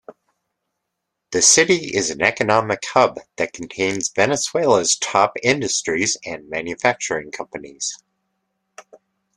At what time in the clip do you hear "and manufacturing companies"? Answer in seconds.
6.25-7.99